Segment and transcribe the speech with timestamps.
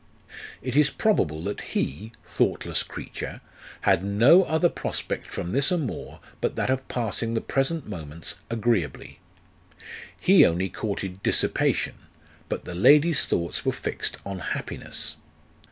[0.63, 3.39] It is probable that he, thoughtless creature,
[3.81, 9.19] had no other prospect from this amour but that of passing the present moments agreeably.
[10.19, 11.93] He only courted dissipation,
[12.49, 15.17] but the lady's thoughts were fixed on happiness.